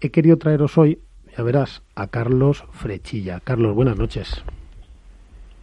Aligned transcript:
he 0.00 0.10
querido 0.10 0.38
traeros 0.38 0.78
hoy, 0.78 1.00
ya 1.36 1.42
verás, 1.42 1.82
a 1.96 2.06
Carlos 2.06 2.64
Frechilla. 2.70 3.40
Carlos, 3.42 3.74
buenas 3.74 3.98
noches. 3.98 4.44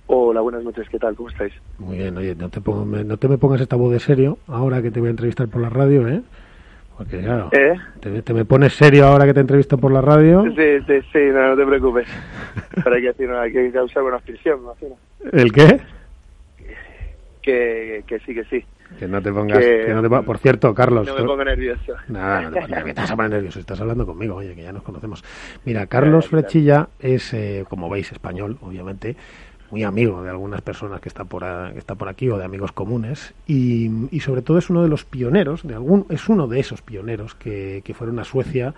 Hola, 0.07 0.41
buenas 0.41 0.61
noches, 0.61 0.89
¿qué 0.89 0.99
tal? 0.99 1.15
¿Cómo 1.15 1.29
estáis? 1.29 1.53
Muy 1.79 1.97
bien, 1.97 2.17
oye, 2.17 2.35
no 2.35 2.49
te, 2.49 2.59
no 2.59 3.17
te 3.17 3.27
me 3.29 3.37
pongas 3.37 3.61
esta 3.61 3.77
voz 3.77 3.93
de 3.93 3.99
serio 3.99 4.37
ahora 4.47 4.81
que 4.81 4.91
te 4.91 4.99
voy 4.99 5.07
a 5.07 5.11
entrevistar 5.11 5.47
por 5.47 5.61
la 5.61 5.69
radio, 5.69 6.07
¿eh? 6.09 6.21
Porque 6.97 7.21
claro, 7.21 7.49
¿Eh? 7.53 7.75
te, 8.01 8.33
me 8.33 8.43
pones 8.43 8.73
serio 8.73 9.05
ahora 9.05 9.25
que 9.25 9.33
te 9.33 9.39
entrevisto 9.39 9.77
por 9.77 9.93
la 9.93 10.01
radio. 10.01 10.43
Sí, 10.53 10.79
sí, 10.85 11.01
sí, 11.13 11.19
no, 11.31 11.55
te 11.55 11.65
preocupes. 11.65 12.07
Pero 12.83 12.93
hay 12.93 13.01
que, 13.01 13.07
decir, 13.07 13.29
hay 13.31 13.51
que 13.53 13.71
causar 13.71 14.03
una 14.03 14.19
fricción, 14.19 14.59
me 14.59 14.65
imagino. 14.65 14.95
¿El 15.31 15.51
qué? 15.53 15.79
Que, 17.41 18.03
que 18.05 18.19
sí, 18.19 18.33
que 18.33 18.43
sí. 18.45 18.65
Que 18.99 19.07
no 19.07 19.21
te 19.21 19.31
pongas. 19.31 19.59
Que, 19.59 19.93
no 19.93 20.01
te 20.01 20.09
Por 20.09 20.37
cierto, 20.37 20.73
Carlos. 20.73 21.07
No 21.07 21.15
me 21.15 21.23
pongo 21.23 21.43
nervioso. 21.43 21.93
Nada, 22.07 22.41
no 22.41 22.49
te 22.49 22.61
pongas 22.61 22.69
nervioso. 22.69 23.01
Estás 23.01 23.29
nervioso. 23.29 23.59
Estás 23.59 23.81
hablando 23.81 24.05
conmigo, 24.05 24.35
oye, 24.35 24.55
que 24.55 24.63
ya 24.63 24.71
nos 24.71 24.83
conocemos. 24.83 25.23
Mira, 25.65 25.87
Carlos 25.87 26.27
Frechilla 26.27 26.89
es, 26.99 27.33
eh, 27.33 27.65
como 27.67 27.89
veis, 27.89 28.11
español, 28.11 28.57
obviamente. 28.61 29.15
Muy 29.71 29.83
amigo 29.83 30.21
de 30.21 30.29
algunas 30.29 30.61
personas 30.61 31.01
que 31.01 31.09
está 31.09 31.25
por, 31.25 31.43
que 31.73 31.79
está 31.79 31.95
por 31.95 32.07
aquí 32.07 32.29
o 32.29 32.37
de 32.37 32.45
amigos 32.45 32.71
comunes 32.71 33.33
y, 33.47 33.89
y, 34.11 34.19
sobre 34.19 34.43
todo 34.43 34.59
es 34.59 34.69
uno 34.69 34.83
de 34.83 34.89
los 34.89 35.05
pioneros 35.05 35.67
de 35.67 35.73
algún 35.73 36.05
es 36.09 36.29
uno 36.29 36.47
de 36.47 36.59
esos 36.59 36.83
pioneros 36.83 37.33
que, 37.33 37.81
que 37.83 37.95
fueron 37.95 38.19
a 38.19 38.23
Suecia 38.23 38.75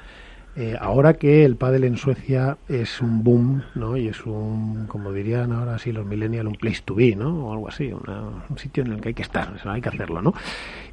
eh, 0.60 0.76
ahora 0.80 1.14
que 1.14 1.46
el 1.46 1.56
pádel 1.56 1.84
en 1.84 1.98
Suecia 1.98 2.58
es 2.68 3.00
un 3.00 3.24
boom, 3.24 3.62
¿no? 3.76 3.96
Y 3.96 4.08
es 4.08 4.26
un, 4.26 4.88
como 4.88 5.14
dirían 5.14 5.52
ahora 5.52 5.78
sí 5.78 5.92
los 5.92 6.04
millennials, 6.04 6.48
un 6.48 6.56
place 6.56 6.82
to 6.84 6.96
be, 6.96 7.16
¿no? 7.16 7.46
O 7.46 7.54
algo 7.54 7.68
así, 7.68 7.94
un 7.94 8.58
sitio 8.58 8.84
en 8.84 8.94
el 8.94 9.00
que 9.00 9.10
hay 9.10 9.14
que 9.14 9.22
estar, 9.22 9.54
hay 9.66 9.82
que 9.82 9.90
hacerlo, 9.90 10.20
¿no? 10.20 10.34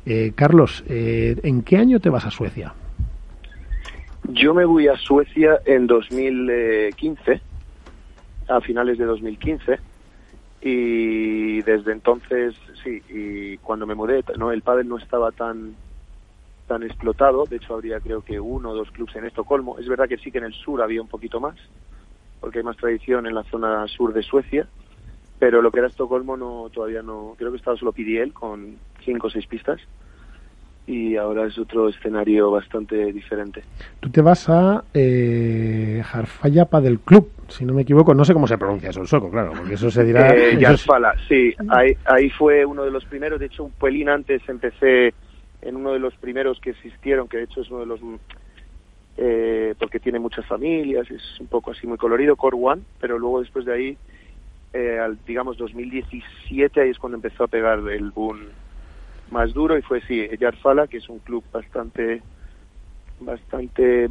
Eh, 0.04 0.32
Carlos, 0.34 0.84
eh, 0.86 1.36
¿en 1.42 1.62
qué 1.62 1.78
año 1.78 1.98
te 1.98 2.10
vas 2.10 2.26
a 2.26 2.30
Suecia? 2.30 2.74
Yo 4.28 4.52
me 4.52 4.66
voy 4.66 4.86
a 4.88 4.98
Suecia 4.98 5.58
en 5.64 5.86
2015, 5.86 7.40
a 8.48 8.60
finales 8.60 8.98
de 8.98 9.06
2015, 9.06 9.78
y 10.60 11.62
desde 11.62 11.92
entonces, 11.92 12.54
sí, 12.82 13.00
y 13.08 13.56
cuando 13.58 13.86
me 13.86 13.94
mudé, 13.94 14.22
no, 14.36 14.52
el 14.52 14.60
pádel 14.60 14.88
no 14.88 14.98
estaba 14.98 15.32
tan 15.32 15.74
tan 16.66 16.82
explotado. 16.82 17.44
De 17.44 17.56
hecho, 17.56 17.74
habría 17.74 18.00
creo 18.00 18.22
que 18.22 18.40
uno 18.40 18.70
o 18.70 18.74
dos 18.74 18.90
clubes 18.90 19.14
en 19.16 19.26
Estocolmo. 19.26 19.78
Es 19.78 19.88
verdad 19.88 20.08
que 20.08 20.18
sí 20.18 20.30
que 20.30 20.38
en 20.38 20.44
el 20.44 20.54
sur 20.54 20.82
había 20.82 21.02
un 21.02 21.08
poquito 21.08 21.40
más, 21.40 21.56
porque 22.40 22.58
hay 22.58 22.64
más 22.64 22.76
tradición 22.76 23.26
en 23.26 23.34
la 23.34 23.44
zona 23.44 23.86
sur 23.88 24.12
de 24.12 24.22
Suecia. 24.22 24.66
Pero 25.38 25.60
lo 25.60 25.70
que 25.70 25.80
era 25.80 25.88
Estocolmo 25.88 26.36
no 26.36 26.70
todavía 26.72 27.02
no. 27.02 27.34
Creo 27.36 27.50
que 27.50 27.58
estaba 27.58 27.76
solo 27.76 27.92
PDL 27.92 28.32
con 28.32 28.76
cinco 29.04 29.26
o 29.26 29.30
seis 29.30 29.46
pistas. 29.46 29.80
Y 30.86 31.16
ahora 31.16 31.46
es 31.46 31.58
otro 31.58 31.88
escenario 31.88 32.50
bastante 32.50 33.10
diferente. 33.10 33.62
Tú 34.00 34.10
te 34.10 34.20
vas 34.20 34.50
a 34.50 34.84
eh, 34.92 36.02
Jarfallapa 36.04 36.82
del 36.82 37.00
club, 37.00 37.30
si 37.48 37.64
no 37.64 37.72
me 37.72 37.82
equivoco. 37.82 38.14
No 38.14 38.24
sé 38.24 38.34
cómo 38.34 38.46
se 38.46 38.58
pronuncia 38.58 38.90
eso 38.90 39.00
en 39.00 39.06
sueco, 39.06 39.30
claro, 39.30 39.52
porque 39.56 39.74
eso 39.74 39.90
se 39.90 40.04
dirá. 40.04 40.34
Eh, 40.36 40.58
Jarfala, 40.60 41.14
sí. 41.26 41.54
Ahí, 41.70 41.96
ahí 42.04 42.28
fue 42.28 42.66
uno 42.66 42.84
de 42.84 42.90
los 42.90 43.04
primeros. 43.06 43.40
De 43.40 43.46
hecho, 43.46 43.64
un 43.64 43.72
pelín 43.72 44.10
antes 44.10 44.42
empecé 44.46 45.14
en 45.64 45.76
uno 45.76 45.92
de 45.92 45.98
los 45.98 46.14
primeros 46.16 46.60
que 46.60 46.70
existieron, 46.70 47.26
que 47.26 47.38
de 47.38 47.44
hecho 47.44 47.62
es 47.62 47.70
uno 47.70 47.80
de 47.80 47.86
los 47.86 48.00
eh, 49.16 49.74
porque 49.78 50.00
tiene 50.00 50.18
muchas 50.18 50.46
familias, 50.46 51.10
es 51.10 51.40
un 51.40 51.46
poco 51.46 51.70
así 51.70 51.86
muy 51.86 51.96
colorido, 51.96 52.36
Core 52.36 52.56
One, 52.60 52.82
pero 53.00 53.18
luego 53.18 53.40
después 53.40 53.64
de 53.64 53.72
ahí, 53.72 53.98
eh, 54.72 54.98
al, 54.98 55.18
digamos 55.24 55.56
2017, 55.56 56.80
ahí 56.80 56.90
es 56.90 56.98
cuando 56.98 57.16
empezó 57.16 57.44
a 57.44 57.48
pegar 57.48 57.78
el 57.88 58.10
boom 58.10 58.40
más 59.30 59.54
duro 59.54 59.78
y 59.78 59.82
fue 59.82 60.00
sí, 60.02 60.28
Yarfala, 60.38 60.86
que 60.86 60.98
es 60.98 61.08
un 61.08 61.20
club 61.20 61.44
bastante, 61.52 62.22
bastante, 63.20 64.08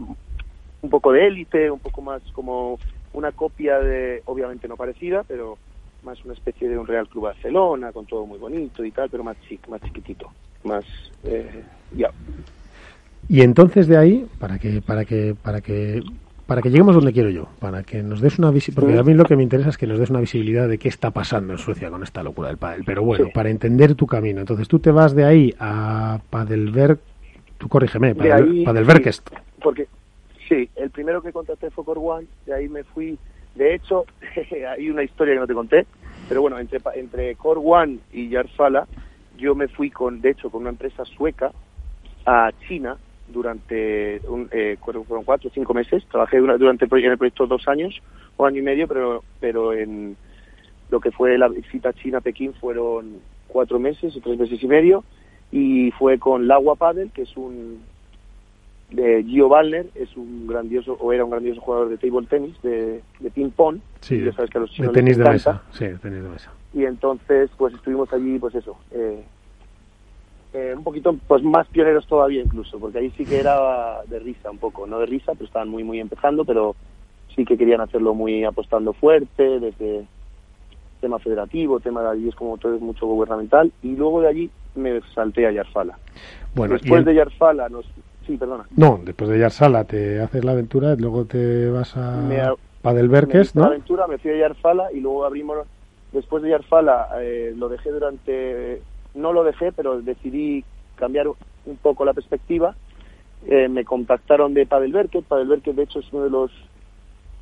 un 0.81 0.90
poco 0.90 1.12
de 1.12 1.28
élite, 1.28 1.70
un 1.70 1.80
poco 1.80 2.02
más 2.02 2.22
como 2.31 2.80
una 3.12 3.31
copia 3.31 3.80
de, 3.80 4.24
obviamente 4.26 4.68
no 4.68 4.76
parecida, 4.76 5.24
pero 5.24 5.58
más 6.02 6.24
una 6.26 6.34
especie 6.34 6.68
de 6.68 6.78
un 6.78 6.88
Real 6.88 7.08
Club 7.08 7.26
Barcelona, 7.26 7.92
con 7.92 8.06
todo 8.06 8.26
muy 8.26 8.40
bonito 8.40 8.84
y 8.84 8.91
tal, 8.91 9.09
pero 9.09 9.24
más 9.24 9.38
chic, 9.47 9.68
más 9.68 9.81
chiquitito 9.81 10.31
más 10.66 10.85
eh, 11.24 11.63
ya. 11.96 12.12
Y 13.29 13.41
entonces 13.41 13.88
de 13.88 13.97
ahí, 13.97 14.28
para 14.40 14.59
que, 14.59 14.81
para 14.81 15.06
que, 15.06 15.35
para 15.41 15.62
que, 15.62 16.01
para 16.46 16.62
que 16.62 16.69
lleguemos 16.69 16.96
donde 16.96 17.13
quiero 17.13 17.29
yo, 17.29 17.47
para 17.59 17.84
que 17.84 18.03
nos 18.03 18.19
des 18.19 18.38
una 18.38 18.51
visibilidad, 18.51 18.81
porque 18.81 19.00
a 19.00 19.03
mí 19.03 19.13
lo 19.13 19.25
que 19.25 19.35
me 19.35 19.44
interesa 19.44 19.69
es 19.69 19.78
que 19.78 19.88
nos 19.88 19.97
des 19.97 20.09
una 20.09 20.19
visibilidad 20.19 20.68
de 20.68 20.78
qué 20.78 20.90
está 20.90 21.12
pasando 21.12 21.53
en 21.53 21.59
Suecia 21.59 21.90
con 21.90 22.03
esta 22.03 22.22
locura 22.22 22.50
del 22.50 22.57
pádel. 22.57 22.84
Pero 22.85 23.03
bueno, 23.03 23.29
para 23.34 23.50
entender 23.50 23.96
tu 23.96 24.07
camino, 24.07 24.41
entonces 24.41 24.68
tú 24.68 24.79
te 24.79 24.91
vas 24.91 25.16
de 25.16 25.23
ahí 25.23 25.53
a 25.59 26.19
Padelberg, 26.29 27.00
tú 27.57 27.69
corrígeme, 27.69 28.13
Padelbergest. 28.13 29.29
porque 29.62 29.88
sí, 30.50 30.69
el 30.75 30.90
primero 30.90 31.22
que 31.22 31.31
contraté 31.31 31.69
fue 31.69 31.85
Core 31.85 32.02
One, 32.03 32.28
de 32.46 32.53
ahí 32.53 32.68
me 32.68 32.84
fui. 32.84 33.18
De 33.56 33.75
hecho, 33.75 34.06
hay 34.69 34.90
una 34.90 35.03
historia 35.03 35.35
que 35.35 35.40
no 35.40 35.47
te 35.47 35.53
conté, 35.53 35.85
pero 36.28 36.41
bueno, 36.41 36.59
entre, 36.59 36.79
entre 36.96 37.35
Core 37.35 37.62
One 37.63 38.00
y 38.12 38.28
Yarfala 38.29 38.85
yo 39.38 39.56
me 39.56 39.68
fui 39.68 39.90
con, 39.90 40.22
de 40.22 40.32
hecho, 40.32 40.50
con 40.50 40.62
una 40.62 40.70
empresa 40.70 41.06
sueca 41.06 41.52
a 42.26 42.52
China 42.68 42.98
durante 43.28 44.22
un, 44.28 44.48
eh, 44.52 44.78
fueron 44.84 45.24
cuatro 45.24 45.50
o 45.50 45.54
cinco 45.54 45.74
meses. 45.74 46.06
Trabajé 46.10 46.40
durante 46.40 46.86
el 46.86 46.90
proyecto, 46.90 47.08
en 47.08 47.12
el 47.14 47.18
proyecto 47.18 47.48
dos 47.48 47.68
años 47.68 48.02
o 48.38 48.46
año 48.46 48.60
y 48.60 48.64
medio, 48.64 48.88
pero, 48.88 49.24
pero 49.40 49.74
en 49.74 50.16
lo 50.90 51.00
que 51.00 51.12
fue 51.12 51.38
la 51.38 51.48
visita 51.48 51.94
China-Pekín 51.94 52.54
fueron 52.54 53.20
cuatro 53.48 53.80
meses 53.80 54.16
o 54.16 54.20
tres 54.20 54.38
meses 54.38 54.62
y 54.62 54.68
medio. 54.68 55.04
Y 55.52 55.92
fue 55.92 56.18
con 56.18 56.48
Lagua 56.48 56.76
Padel, 56.76 57.12
que 57.12 57.24
es 57.24 57.38
un 57.38 57.82
de 58.90 59.24
Gio 59.24 59.50
Ballner, 59.50 59.88
es 59.96 60.16
un 60.16 60.46
grandioso, 60.48 60.98
o 61.00 61.12
era 61.14 61.26
un 61.26 61.32
grandioso 61.32 61.62
jugador 61.62 61.90
de 61.90 61.98
table 61.98 62.28
tennis, 62.28 62.60
de, 62.62 63.02
de 63.20 63.32
ping-pong. 63.32 63.80
Sí, 64.02 64.18
de 64.18 64.32
tenis 64.94 65.18
de 65.18 65.24
mesa. 65.24 65.64
Sí, 65.72 65.86
tenis 66.02 66.24
de 66.24 66.30
mesa 66.30 66.52
y 66.73 66.85
entonces 66.85 67.50
pues 67.57 67.73
estuvimos 67.73 68.11
allí 68.13 68.39
pues 68.39 68.56
eso 68.56 68.78
eh, 68.91 69.23
eh, 70.53 70.73
un 70.75 70.84
poquito 70.84 71.16
pues 71.28 71.44
más 71.44 71.67
pioneros 71.67 72.07
todavía 72.07 72.41
incluso 72.41 72.79
porque 72.79 73.00
ahí 73.00 73.11
sí 73.17 73.25
que 73.25 73.39
era 73.39 74.03
de 74.07 74.19
risa 74.19 74.51
un 74.51 74.57
poco 74.57 74.88
no 74.88 75.00
de 75.00 75.06
risa 75.06 75.34
pero 75.34 75.45
estaban 75.45 75.69
muy 75.69 75.84
muy 75.84 76.00
empezando 76.00 76.45
pero 76.45 76.75
sí 77.35 77.45
que 77.45 77.57
querían 77.57 77.81
hacerlo 77.81 78.13
muy 78.13 78.44
apostando 78.44 78.94
fuerte 78.94 79.59
desde 79.59 80.06
tema 81.01 81.19
federativo 81.19 81.79
tema 81.79 82.01
de 82.01 82.09
allí 82.09 82.29
es 82.29 82.35
como 82.35 82.57
todo 82.57 82.75
es 82.75 82.81
mucho 82.81 83.05
gubernamental 83.05 83.72
y 83.81 83.95
luego 83.95 84.22
de 84.22 84.29
allí 84.29 84.50
me 84.75 85.01
salté 85.13 85.45
a 85.45 85.51
Yarfala 85.51 85.97
bueno 86.55 86.73
después 86.73 87.05
de 87.05 87.16
Yarfala 87.16 87.69
nos 87.69 87.85
sí 88.25 88.38
perdona 88.38 88.66
no 88.75 89.00
después 89.03 89.29
de 89.29 89.40
Yarsala 89.40 89.84
te 89.84 90.22
haces 90.22 90.44
la 90.44 90.53
aventura 90.53 90.94
y 90.94 91.01
luego 91.01 91.25
te 91.25 91.69
vas 91.69 91.95
a 91.97 92.55
Padelberques, 92.84 93.55
¿no? 93.55 93.61
La 93.61 93.67
aventura 93.67 94.07
me 94.07 94.17
fui 94.17 94.31
a 94.31 94.38
Yarfala 94.38 94.91
y 94.91 95.00
luego 95.00 95.25
abrimos 95.25 95.59
Después 96.13 96.41
de 96.44 96.51
Yarfala 96.51 97.09
eh, 97.19 97.53
lo 97.57 97.68
dejé 97.69 97.91
durante, 97.91 98.84
no 99.16 99.34
lo 99.34 99.44
dejé, 99.44 99.72
pero 99.72 100.00
decidí 100.00 100.63
cambiar 100.96 101.28
un 101.28 101.78
poco 101.81 102.06
la 102.06 102.13
perspectiva. 102.13 102.75
Eh, 103.47 103.68
me 103.68 103.84
contactaron 103.84 104.53
de 104.53 104.68
Padelberket. 104.68 105.25
Padelberket, 105.25 105.75
de 105.75 105.84
hecho, 105.84 106.00
es 106.00 106.13
uno 106.13 106.23
de 106.23 106.29
los, 106.29 106.52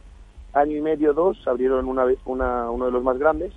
año 0.54 0.78
y 0.78 0.82
medio, 0.82 1.14
dos, 1.14 1.46
abrieron 1.46 1.86
una, 1.86 2.06
una, 2.24 2.72
uno 2.72 2.86
de 2.86 2.92
los 2.92 3.04
más 3.04 3.20
grandes, 3.20 3.52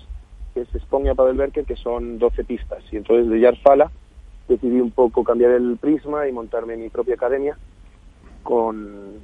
que 0.53 0.63
es 0.63 0.75
Esponia 0.75 1.15
Padelberket, 1.15 1.65
que 1.65 1.77
son 1.77 2.19
12 2.19 2.43
pistas. 2.43 2.83
Y 2.91 2.97
entonces 2.97 3.31
de 3.31 3.39
Yarfala 3.39 3.93
decidí 4.49 4.81
un 4.81 4.93
poco 4.93 5.25
cambiar 5.25 5.53
el 5.53 5.79
prisma 5.79 6.29
y 6.29 6.33
montarme 6.33 6.77
mi 6.77 6.91
propia 6.91 7.15
academia 7.15 7.59
con 8.43 9.21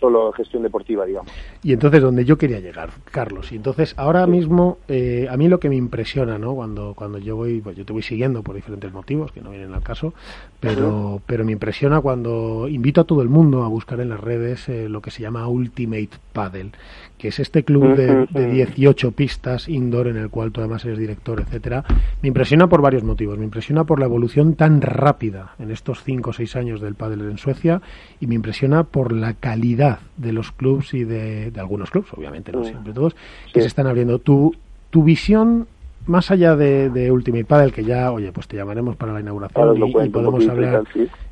solo 0.00 0.32
gestión 0.32 0.62
deportiva, 0.62 1.04
digamos. 1.04 1.30
Y 1.62 1.72
entonces, 1.72 2.00
donde 2.00 2.24
yo 2.24 2.38
quería 2.38 2.58
llegar, 2.58 2.90
Carlos, 3.04 3.52
y 3.52 3.56
entonces 3.56 3.94
ahora 3.96 4.26
mismo, 4.26 4.78
eh, 4.88 5.28
a 5.30 5.36
mí 5.36 5.48
lo 5.48 5.60
que 5.60 5.68
me 5.68 5.76
impresiona, 5.76 6.38
¿no? 6.38 6.54
Cuando, 6.54 6.94
cuando 6.94 7.18
yo 7.18 7.36
voy, 7.36 7.60
pues 7.60 7.76
yo 7.76 7.84
te 7.84 7.92
voy 7.92 8.02
siguiendo 8.02 8.42
por 8.42 8.54
diferentes 8.54 8.92
motivos, 8.92 9.30
que 9.30 9.42
no 9.42 9.50
vienen 9.50 9.74
al 9.74 9.82
caso, 9.82 10.14
pero, 10.58 11.20
pero 11.26 11.44
me 11.44 11.52
impresiona 11.52 12.00
cuando 12.00 12.66
invito 12.68 13.02
a 13.02 13.04
todo 13.04 13.22
el 13.22 13.28
mundo 13.28 13.62
a 13.62 13.68
buscar 13.68 14.00
en 14.00 14.08
las 14.08 14.20
redes 14.20 14.68
eh, 14.68 14.88
lo 14.88 15.02
que 15.02 15.10
se 15.10 15.22
llama 15.22 15.46
Ultimate 15.46 16.10
Paddle, 16.32 16.70
que 17.18 17.28
es 17.28 17.38
este 17.38 17.64
club 17.64 17.94
de, 17.94 18.26
de, 18.30 18.46
18 18.46 19.12
pistas 19.12 19.68
indoor 19.68 20.08
en 20.08 20.16
el 20.16 20.30
cual 20.30 20.52
tú 20.52 20.60
además 20.60 20.84
eres 20.86 20.98
director, 20.98 21.40
etcétera, 21.40 21.84
me 22.22 22.28
impresiona 22.28 22.68
por 22.68 22.80
varios 22.80 23.04
motivos. 23.04 23.38
Me 23.38 23.44
impresiona 23.44 23.84
por 23.84 24.00
la 24.00 24.06
evolución 24.06 24.54
tan 24.54 24.80
rápida 24.80 25.54
en 25.58 25.70
estos 25.70 26.02
5 26.04 26.30
o 26.30 26.32
6 26.32 26.56
años 26.56 26.80
del 26.80 26.94
pádel 26.94 27.20
en 27.22 27.38
Suecia 27.38 27.82
y 28.20 28.26
me 28.26 28.34
impresiona 28.34 28.84
por 28.84 29.12
la 29.12 29.34
calidad 29.34 29.89
de 30.16 30.32
los 30.32 30.52
clubs 30.52 30.94
y 30.94 31.04
de, 31.04 31.52
algunos 31.56 31.90
clubs, 31.90 32.12
obviamente, 32.14 32.52
no 32.52 32.64
siempre 32.64 32.92
todos, 32.92 33.16
que 33.52 33.60
se 33.60 33.66
están 33.66 33.86
abriendo. 33.86 34.18
Tu, 34.18 34.54
tu 34.90 35.02
visión 35.02 35.66
más 36.06 36.30
allá 36.30 36.56
de, 36.56 37.10
Ultimate 37.10 37.44
Paddle, 37.44 37.72
que 37.72 37.84
ya, 37.84 38.10
oye, 38.12 38.32
pues 38.32 38.48
te 38.48 38.56
llamaremos 38.56 38.96
para 38.96 39.12
la 39.12 39.20
inauguración 39.20 39.76
y, 39.76 40.08
podemos 40.08 40.48
hablar 40.48 40.84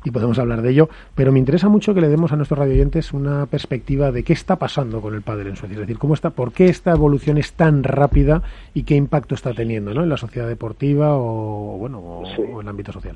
y 0.03 0.11
podemos 0.11 0.39
hablar 0.39 0.61
de 0.61 0.69
ello, 0.69 0.89
pero 1.15 1.31
me 1.31 1.39
interesa 1.39 1.69
mucho 1.69 1.93
que 1.93 2.01
le 2.01 2.07
demos 2.07 2.31
a 2.31 2.35
nuestros 2.35 2.59
radioyentes 2.59 3.13
una 3.13 3.45
perspectiva 3.45 4.11
de 4.11 4.23
qué 4.23 4.33
está 4.33 4.57
pasando 4.57 5.01
con 5.01 5.15
el 5.15 5.21
pádel 5.21 5.47
en 5.47 5.55
Suecia, 5.55 5.75
es 5.75 5.81
decir, 5.81 5.97
cómo 5.97 6.13
está, 6.13 6.29
por 6.29 6.53
qué 6.53 6.67
esta 6.67 6.91
evolución 6.91 7.37
es 7.37 7.53
tan 7.53 7.83
rápida 7.83 8.41
y 8.73 8.83
qué 8.83 8.95
impacto 8.95 9.35
está 9.35 9.53
teniendo, 9.53 9.93
¿no? 9.93 10.03
En 10.03 10.09
la 10.09 10.17
sociedad 10.17 10.47
deportiva 10.47 11.17
o, 11.17 11.77
bueno, 11.77 11.99
o, 11.99 12.23
en 12.37 12.61
el 12.61 12.67
ámbito 12.67 12.91
social. 12.91 13.15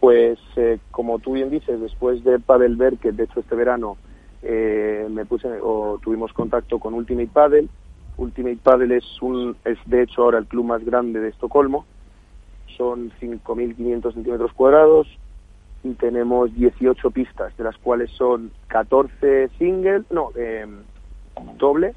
Pues, 0.00 0.38
eh, 0.56 0.78
como 0.90 1.18
tú 1.18 1.32
bien 1.32 1.50
dices, 1.50 1.80
después 1.80 2.22
de 2.24 2.38
Paddle 2.38 2.76
que 2.98 3.12
de 3.12 3.24
hecho 3.24 3.40
este 3.40 3.54
verano 3.54 3.96
eh, 4.44 5.08
me 5.10 5.24
puse 5.24 5.48
o 5.62 5.98
tuvimos 6.02 6.32
contacto 6.32 6.78
con 6.78 6.94
Ultimate 6.94 7.30
Paddle 7.32 7.68
Ultimate 8.16 8.58
Paddle 8.62 8.96
es, 8.96 9.22
un, 9.22 9.56
es 9.64 9.78
de 9.86 10.02
hecho 10.02 10.22
ahora 10.22 10.38
el 10.38 10.46
club 10.46 10.64
más 10.64 10.84
grande 10.84 11.20
de 11.20 11.30
Estocolmo. 11.30 11.84
Son 12.76 13.10
5.500 13.20 14.14
centímetros 14.14 14.52
cuadrados 14.52 15.08
y 15.82 15.90
tenemos 15.94 16.54
18 16.54 17.10
pistas, 17.10 17.56
de 17.56 17.64
las 17.64 17.76
cuales 17.78 18.10
son 18.12 18.50
14 18.68 19.48
singles, 19.58 20.04
no, 20.10 20.30
em, 20.34 20.82
dobles, 21.58 21.94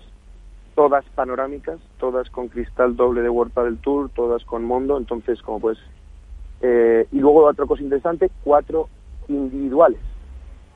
todas 0.75 1.05
panorámicas, 1.15 1.79
todas 1.97 2.29
con 2.29 2.49
cristal 2.49 2.95
doble 2.95 3.21
de 3.21 3.29
World 3.29 3.53
Paddle 3.53 3.77
Tour, 3.81 4.09
todas 4.13 4.43
con 4.43 4.63
Mondo, 4.63 4.97
entonces 4.97 5.41
como 5.41 5.59
pues... 5.59 5.77
Eh, 6.59 7.07
y 7.11 7.19
luego 7.19 7.45
otra 7.45 7.67
cosa 7.67 7.83
interesante, 7.83 8.31
cuatro 8.43 8.89
individuales, 9.27 9.99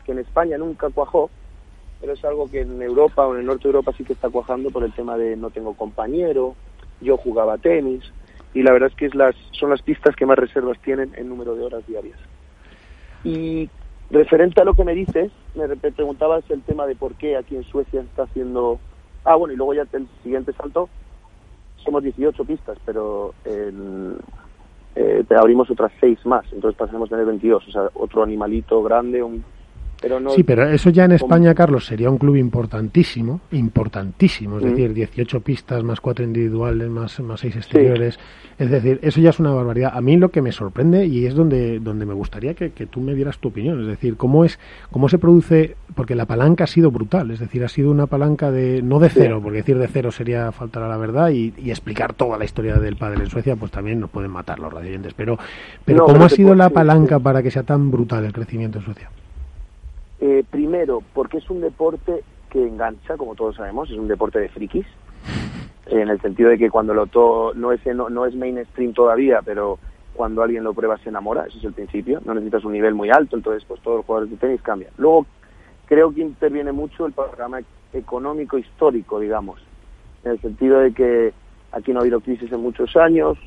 que 0.05 0.11
en 0.11 0.19
España 0.19 0.57
nunca 0.59 0.89
cuajó, 0.89 1.31
pero 2.01 2.13
es 2.13 2.25
algo 2.25 2.49
que 2.49 2.61
en 2.61 2.81
Europa 2.81 3.27
o 3.27 3.35
en 3.35 3.41
el 3.41 3.45
norte 3.45 3.63
de 3.63 3.69
Europa 3.69 3.93
sí 3.95 4.03
que 4.03 4.13
está 4.13 4.29
cuajando 4.29 4.71
por 4.71 4.83
el 4.83 4.91
tema 4.91 5.17
de 5.17 5.37
no 5.37 5.51
tengo 5.51 5.75
compañero, 5.75 6.55
yo 6.99 7.15
jugaba 7.15 7.59
tenis 7.59 8.11
y 8.55 8.63
la 8.63 8.73
verdad 8.73 8.89
es 8.89 8.95
que 8.95 9.05
es 9.05 9.15
las, 9.15 9.35
son 9.51 9.69
las 9.69 9.83
pistas 9.83 10.15
que 10.15 10.25
más 10.25 10.37
reservas 10.37 10.79
tienen 10.79 11.13
en 11.15 11.29
número 11.29 11.55
de 11.55 11.63
horas 11.63 11.85
diarias. 11.87 12.17
Y 13.23 13.69
referente 14.09 14.59
a 14.59 14.65
lo 14.65 14.73
que 14.73 14.83
me 14.83 14.95
dices, 14.95 15.31
me 15.53 15.67
preguntabas 15.67 16.43
el 16.49 16.63
tema 16.63 16.87
de 16.87 16.95
por 16.95 17.13
qué 17.13 17.37
aquí 17.37 17.55
en 17.55 17.63
Suecia 17.63 18.01
está 18.01 18.23
haciendo... 18.23 18.79
Ah, 19.23 19.35
bueno, 19.35 19.53
y 19.53 19.57
luego 19.57 19.75
ya 19.75 19.85
el 19.93 20.07
siguiente 20.23 20.53
salto, 20.53 20.89
somos 21.77 22.03
18 22.03 22.43
pistas, 22.43 22.77
pero 22.83 23.35
eh, 23.45 23.71
te 25.27 25.35
abrimos 25.35 25.69
otras 25.69 25.91
6 25.99 26.25
más, 26.25 26.45
entonces 26.51 26.77
pasaremos 26.77 27.07
a 27.09 27.11
tener 27.11 27.25
22, 27.27 27.67
o 27.67 27.71
sea, 27.71 27.89
otro 27.93 28.23
animalito 28.23 28.81
grande, 28.81 29.21
un 29.21 29.45
sí, 30.35 30.43
pero 30.43 30.69
eso 30.69 30.89
ya 30.89 31.05
en 31.05 31.11
España, 31.13 31.53
Carlos, 31.53 31.85
sería 31.85 32.09
un 32.09 32.17
club 32.17 32.35
importantísimo, 32.35 33.41
importantísimo, 33.51 34.57
es 34.57 34.63
decir, 34.63 34.93
18 34.93 35.41
pistas 35.41 35.83
más 35.83 36.01
4 36.01 36.25
individuales, 36.25 36.89
más, 36.89 37.19
más 37.19 37.39
6 37.41 37.55
exteriores, 37.55 38.19
es 38.57 38.69
decir, 38.69 38.99
eso 39.01 39.21
ya 39.21 39.29
es 39.29 39.39
una 39.39 39.51
barbaridad. 39.51 39.91
A 39.93 40.01
mí 40.01 40.17
lo 40.17 40.29
que 40.29 40.41
me 40.41 40.51
sorprende 40.51 41.05
y 41.05 41.25
es 41.25 41.35
donde, 41.35 41.79
donde 41.79 42.05
me 42.05 42.13
gustaría 42.13 42.53
que, 42.53 42.69
tú 42.69 42.99
me 42.99 43.13
dieras 43.13 43.37
tu 43.39 43.49
opinión, 43.49 43.81
es 43.81 43.87
decir, 43.87 44.17
cómo 44.17 44.45
es, 44.45 44.59
cómo 44.91 45.09
se 45.09 45.17
produce, 45.17 45.75
porque 45.95 46.15
la 46.15 46.25
palanca 46.25 46.63
ha 46.63 46.67
sido 46.67 46.91
brutal, 46.91 47.31
es 47.31 47.39
decir, 47.39 47.63
ha 47.63 47.69
sido 47.69 47.91
una 47.91 48.07
palanca 48.07 48.51
de, 48.51 48.81
no 48.81 48.99
de 48.99 49.09
cero, 49.09 49.39
porque 49.41 49.59
decir 49.59 49.77
de 49.77 49.87
cero 49.87 50.11
sería 50.11 50.51
faltar 50.51 50.83
a 50.83 50.87
la 50.87 50.97
verdad 50.97 51.29
y, 51.29 51.53
explicar 51.71 52.13
toda 52.13 52.37
la 52.37 52.43
historia 52.43 52.75
del 52.75 52.97
padre 52.97 53.23
en 53.23 53.29
Suecia, 53.29 53.55
pues 53.55 53.71
también 53.71 53.99
nos 53.99 54.09
pueden 54.09 54.29
matar 54.29 54.59
los 54.59 54.73
radioyentes, 54.73 55.13
pero, 55.13 55.39
pero 55.85 56.05
¿cómo 56.05 56.25
ha 56.25 56.29
sido 56.29 56.53
la 56.53 56.69
palanca 56.69 57.17
para 57.17 57.41
que 57.41 57.49
sea 57.49 57.63
tan 57.63 57.89
brutal 57.89 58.25
el 58.25 58.33
crecimiento 58.33 58.79
en 58.79 58.85
Suecia? 58.85 59.09
Eh, 60.21 60.43
primero, 60.49 61.01
porque 61.15 61.39
es 61.39 61.49
un 61.49 61.61
deporte 61.61 62.23
que 62.51 62.67
engancha, 62.67 63.17
como 63.17 63.33
todos 63.33 63.55
sabemos, 63.55 63.89
es 63.89 63.97
un 63.97 64.07
deporte 64.07 64.39
de 64.39 64.49
frikis, 64.49 64.85
en 65.87 66.09
el 66.09 66.21
sentido 66.21 66.51
de 66.51 66.59
que 66.59 66.69
cuando 66.69 66.93
lo 66.93 67.07
to 67.07 67.53
no 67.55 67.71
es 67.71 67.83
no, 67.87 68.07
no 68.09 68.27
es 68.27 68.35
mainstream 68.35 68.93
todavía, 68.93 69.41
pero 69.43 69.79
cuando 70.13 70.43
alguien 70.43 70.63
lo 70.63 70.75
prueba 70.75 70.99
se 70.99 71.09
enamora, 71.09 71.45
ese 71.47 71.57
es 71.57 71.63
el 71.63 71.73
principio, 71.73 72.21
no 72.23 72.35
necesitas 72.35 72.63
un 72.65 72.73
nivel 72.73 72.93
muy 72.93 73.09
alto, 73.09 73.35
entonces 73.35 73.65
pues 73.67 73.81
todos 73.81 73.97
los 73.97 74.05
jugadores 74.05 74.29
de 74.29 74.37
tenis 74.37 74.61
cambian. 74.61 74.91
Luego 74.97 75.25
creo 75.87 76.13
que 76.13 76.21
interviene 76.21 76.71
mucho 76.71 77.07
el 77.07 77.13
programa 77.13 77.61
económico 77.91 78.59
histórico, 78.59 79.19
digamos, 79.19 79.59
en 80.23 80.31
el 80.33 80.41
sentido 80.41 80.79
de 80.81 80.93
que 80.93 81.33
aquí 81.71 81.93
no 81.93 81.99
ha 81.99 82.01
habido 82.03 82.19
crisis 82.19 82.51
en 82.51 82.61
muchos 82.61 82.95
años, 82.95 83.39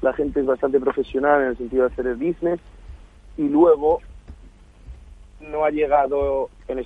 la 0.00 0.14
gente 0.14 0.40
es 0.40 0.46
bastante 0.46 0.80
profesional 0.80 1.42
en 1.42 1.48
el 1.48 1.56
sentido 1.58 1.82
de 1.86 1.92
hacer 1.92 2.06
el 2.06 2.16
business 2.16 2.60
y 3.36 3.48
luego 3.48 4.00
no 5.40 5.64
ha 5.64 5.70
llegado 5.70 6.50
en 6.68 6.84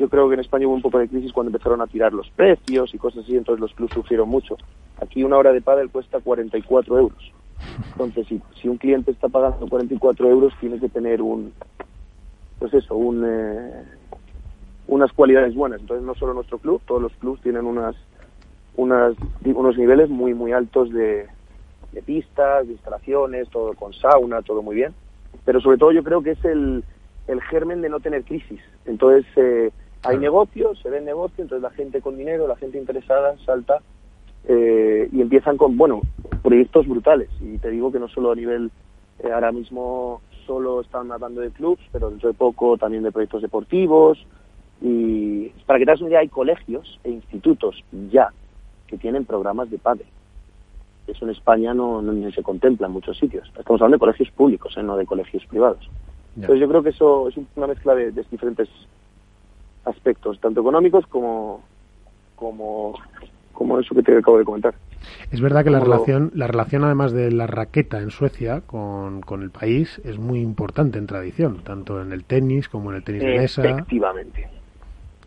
yo 0.00 0.08
creo 0.08 0.28
que 0.28 0.34
en 0.34 0.40
España 0.40 0.66
hubo 0.66 0.74
un 0.74 0.80
poco 0.80 0.98
de 0.98 1.08
crisis 1.08 1.30
cuando 1.30 1.50
empezaron 1.50 1.82
a 1.82 1.86
tirar 1.86 2.14
los 2.14 2.30
precios 2.30 2.94
y 2.94 2.96
cosas 2.96 3.22
así, 3.22 3.36
entonces 3.36 3.60
los 3.60 3.74
clubes 3.74 3.92
sufrieron 3.92 4.30
mucho. 4.30 4.56
Aquí 4.98 5.22
una 5.22 5.36
hora 5.36 5.52
de 5.52 5.60
pádel 5.60 5.90
cuesta 5.90 6.20
44 6.20 6.98
euros. 6.98 7.32
Entonces, 7.92 8.26
si, 8.26 8.40
si 8.58 8.68
un 8.68 8.78
cliente 8.78 9.10
está 9.10 9.28
pagando 9.28 9.68
44 9.68 10.26
euros, 10.26 10.54
tiene 10.58 10.80
que 10.80 10.88
tener 10.88 11.20
un, 11.20 11.52
pues 12.58 12.72
eso, 12.72 12.96
un, 12.96 13.24
eh, 13.26 13.84
unas 14.88 15.12
cualidades 15.12 15.54
buenas. 15.54 15.82
Entonces, 15.82 16.06
no 16.06 16.14
solo 16.14 16.32
nuestro 16.32 16.56
club, 16.56 16.80
todos 16.86 17.02
los 17.02 17.12
clubes 17.16 17.42
tienen 17.42 17.66
unas, 17.66 17.94
unas, 18.76 19.14
unos 19.44 19.76
niveles 19.76 20.08
muy, 20.08 20.32
muy 20.32 20.52
altos 20.52 20.90
de, 20.94 21.26
de 21.92 22.02
pistas, 22.02 22.66
de 22.66 22.72
instalaciones, 22.72 23.50
todo 23.50 23.74
con 23.74 23.92
sauna, 23.92 24.40
todo 24.40 24.62
muy 24.62 24.76
bien. 24.76 24.94
Pero 25.44 25.60
sobre 25.60 25.76
todo 25.76 25.92
yo 25.92 26.02
creo 26.02 26.22
que 26.22 26.30
es 26.30 26.44
el, 26.46 26.84
el 27.30 27.40
germen 27.42 27.80
de 27.80 27.88
no 27.88 28.00
tener 28.00 28.24
crisis. 28.24 28.60
Entonces 28.86 29.24
eh, 29.36 29.70
hay 30.02 30.18
negocios, 30.18 30.78
se 30.80 30.90
ve 30.90 31.00
negocio, 31.00 31.42
entonces 31.42 31.62
la 31.62 31.70
gente 31.70 32.00
con 32.00 32.16
dinero, 32.16 32.48
la 32.48 32.56
gente 32.56 32.78
interesada 32.78 33.36
salta 33.44 33.78
eh, 34.48 35.08
y 35.12 35.20
empiezan 35.20 35.56
con, 35.56 35.76
bueno, 35.76 36.00
proyectos 36.42 36.88
brutales. 36.88 37.28
Y 37.40 37.58
te 37.58 37.70
digo 37.70 37.92
que 37.92 38.00
no 38.00 38.08
solo 38.08 38.32
a 38.32 38.34
nivel, 38.34 38.70
eh, 39.20 39.30
ahora 39.30 39.52
mismo 39.52 40.22
solo 40.44 40.80
están 40.80 41.12
hablando 41.12 41.40
de 41.40 41.50
clubs, 41.50 41.82
pero 41.92 42.10
dentro 42.10 42.28
de 42.28 42.34
poco 42.34 42.76
también 42.76 43.04
de 43.04 43.12
proyectos 43.12 43.42
deportivos. 43.42 44.18
Y 44.82 45.48
para 45.66 45.78
que 45.78 45.84
te 45.84 45.92
hagas 45.92 46.00
una 46.00 46.10
idea, 46.10 46.20
hay 46.20 46.28
colegios 46.28 46.98
e 47.04 47.10
institutos 47.10 47.84
ya 48.10 48.32
que 48.88 48.98
tienen 48.98 49.24
programas 49.24 49.70
de 49.70 49.78
padre. 49.78 50.06
Eso 51.06 51.24
en 51.26 51.30
España 51.30 51.74
no, 51.74 52.02
no, 52.02 52.30
se 52.32 52.42
contempla 52.42 52.88
en 52.88 52.92
muchos 52.92 53.18
sitios. 53.18 53.46
Estamos 53.48 53.80
hablando 53.80 53.96
de 53.96 54.00
colegios 54.00 54.30
públicos, 54.30 54.76
no 54.82 54.96
de 54.96 55.06
colegios 55.06 55.44
privados. 55.46 55.88
Entonces 56.36 56.60
yo 56.60 56.68
creo 56.68 56.82
que 56.82 56.90
eso 56.90 57.28
es 57.28 57.36
una 57.56 57.66
mezcla 57.66 57.94
de, 57.94 58.12
diferentes 58.30 58.68
aspectos, 59.84 60.38
tanto 60.40 60.60
económicos 60.60 61.06
como, 61.06 61.62
como, 62.36 62.94
como 63.52 63.78
eso 63.78 63.94
que 63.94 64.02
te 64.02 64.16
acabo 64.16 64.38
de 64.38 64.44
comentar. 64.44 64.74
Es 65.30 65.40
verdad 65.40 65.64
que 65.64 65.70
la 65.70 65.80
relación, 65.80 66.30
la 66.34 66.46
relación 66.46 66.84
además 66.84 67.12
de 67.12 67.32
la 67.32 67.46
raqueta 67.46 68.00
en 68.00 68.10
Suecia 68.10 68.60
con, 68.60 69.22
con, 69.22 69.42
el 69.42 69.50
país 69.50 70.00
es 70.04 70.18
muy 70.18 70.40
importante 70.40 70.98
en 70.98 71.06
tradición, 71.06 71.62
tanto 71.64 72.00
en 72.02 72.12
el 72.12 72.24
tenis 72.24 72.68
como 72.68 72.90
en 72.90 72.96
el 72.96 73.04
tenis 73.04 73.22
de 73.22 73.38
mesa. 73.38 73.64
Efectivamente. 73.64 74.48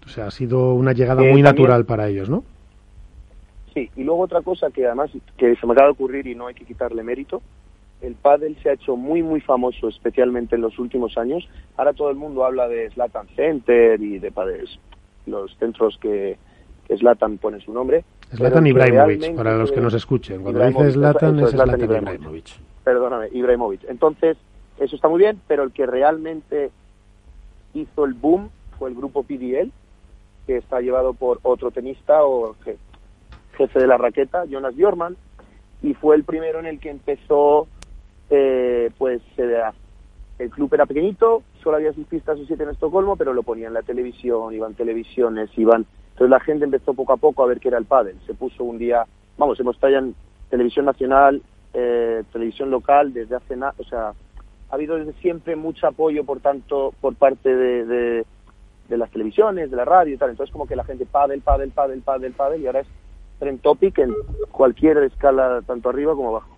O 0.05 0.09
sea, 0.09 0.27
ha 0.27 0.31
sido 0.31 0.73
una 0.73 0.93
llegada 0.93 1.23
muy 1.23 1.41
natural 1.41 1.85
para 1.85 2.07
ellos, 2.07 2.29
¿no? 2.29 2.43
Sí, 3.73 3.89
y 3.95 4.03
luego 4.03 4.21
otra 4.21 4.41
cosa 4.41 4.69
que 4.69 4.85
además 4.85 5.09
que 5.37 5.55
se 5.55 5.65
me 5.65 5.73
acaba 5.73 5.87
de 5.87 5.93
ocurrir 5.93 6.27
y 6.27 6.35
no 6.35 6.47
hay 6.47 6.53
que 6.53 6.65
quitarle 6.65 7.01
mérito, 7.01 7.41
el 8.03 8.15
pádel 8.15 8.57
se 8.61 8.69
ha 8.69 8.73
hecho 8.73 8.97
muy 8.97 9.23
muy 9.23 9.39
famoso, 9.39 9.87
especialmente 9.87 10.55
en 10.55 10.61
los 10.61 10.77
últimos 10.77 11.17
años. 11.17 11.47
Ahora 11.77 11.93
todo 11.93 12.09
el 12.09 12.17
mundo 12.17 12.45
habla 12.45 12.67
de 12.67 12.89
Slatan 12.91 13.27
Center 13.35 14.01
y 14.01 14.19
de 14.19 14.31
los 15.25 15.55
centros 15.57 15.97
que, 16.01 16.37
que 16.87 16.97
Slatan 16.97 17.37
pone 17.37 17.61
su 17.61 17.73
nombre. 17.73 18.03
Slatan 18.33 18.67
Ibrahimovic, 18.67 19.35
para 19.35 19.57
los 19.57 19.71
que 19.71 19.79
nos 19.79 19.93
escuchen. 19.93 20.43
Cuando 20.43 20.65
dice 20.65 20.91
Slatan 20.91 21.39
es 21.39 21.51
Slatan 21.51 21.81
Ibrahimovic. 21.81 22.49
Perdóname, 22.83 23.29
Ibrahimovic. 23.31 23.85
Entonces, 23.87 24.35
eso 24.79 24.95
está 24.95 25.07
muy 25.07 25.19
bien, 25.19 25.39
pero 25.47 25.63
el 25.63 25.71
que 25.71 25.85
realmente 25.85 26.71
hizo 27.73 28.05
el 28.05 28.13
boom 28.13 28.49
fue 28.77 28.89
el 28.89 28.95
grupo 28.95 29.23
PDL, 29.23 29.71
que 30.45 30.57
está 30.57 30.81
llevado 30.81 31.13
por 31.13 31.39
otro 31.43 31.71
tenista 31.71 32.25
o 32.25 32.55
jefe 33.55 33.79
de 33.79 33.87
la 33.87 33.97
raqueta, 33.97 34.43
Jonas 34.45 34.75
Bjorman, 34.75 35.15
y 35.81 35.93
fue 35.93 36.15
el 36.15 36.25
primero 36.25 36.59
en 36.59 36.65
el 36.65 36.79
que 36.79 36.89
empezó 36.89 37.67
eh, 38.35 38.89
pues 38.97 39.21
el 40.39 40.49
club 40.49 40.73
era 40.73 40.87
pequeñito, 40.87 41.43
solo 41.61 41.77
había 41.77 41.93
seis 41.93 42.07
pistas 42.07 42.39
o 42.39 42.45
siete 42.45 42.63
en 42.63 42.69
Estocolmo, 42.69 43.15
pero 43.15 43.31
lo 43.31 43.43
ponían 43.43 43.67
en 43.67 43.73
la 43.75 43.83
televisión, 43.83 44.53
iban 44.53 44.73
televisiones, 44.73 45.51
iban... 45.55 45.85
Entonces 46.13 46.29
la 46.29 46.39
gente 46.39 46.65
empezó 46.65 46.95
poco 46.95 47.13
a 47.13 47.17
poco 47.17 47.43
a 47.43 47.47
ver 47.47 47.59
qué 47.59 47.67
era 47.67 47.77
el 47.77 47.85
pádel. 47.85 48.17
Se 48.25 48.33
puso 48.33 48.63
un 48.63 48.79
día, 48.79 49.05
vamos, 49.37 49.59
hemos 49.59 49.75
estado 49.75 49.97
en 49.97 50.15
televisión 50.49 50.85
nacional, 50.85 51.43
eh, 51.73 52.23
televisión 52.31 52.71
local, 52.71 53.13
desde 53.13 53.35
hace 53.35 53.55
nada, 53.55 53.75
o 53.77 53.83
sea, 53.83 54.09
ha 54.09 54.75
habido 54.75 54.95
desde 54.95 55.13
siempre 55.21 55.55
mucho 55.55 55.85
apoyo, 55.85 56.23
por 56.23 56.39
tanto, 56.39 56.93
por 57.01 57.13
parte 57.13 57.55
de, 57.55 57.85
de, 57.85 58.25
de, 58.89 58.97
las 58.97 59.11
televisiones, 59.11 59.69
de 59.69 59.77
la 59.77 59.85
radio 59.85 60.15
y 60.15 60.17
tal. 60.17 60.31
Entonces 60.31 60.51
como 60.51 60.65
que 60.65 60.75
la 60.75 60.83
gente 60.83 61.05
pádel, 61.05 61.41
pádel, 61.41 61.69
pádel, 61.69 62.01
pádel, 62.01 62.33
pádel, 62.33 62.61
y 62.61 62.65
ahora 62.65 62.79
es 62.79 62.87
trend 63.37 63.61
topic 63.61 63.99
en 63.99 64.13
cualquier 64.51 64.97
escala, 64.97 65.61
tanto 65.67 65.89
arriba 65.89 66.15
como 66.15 66.29
abajo. 66.29 66.52